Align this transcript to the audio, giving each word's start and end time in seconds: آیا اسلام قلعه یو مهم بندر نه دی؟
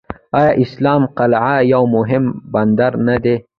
آیا 0.37 0.51
اسلام 0.63 1.01
قلعه 1.17 1.55
یو 1.73 1.83
مهم 1.95 2.25
بندر 2.53 2.91
نه 3.07 3.15
دی؟ 3.23 3.35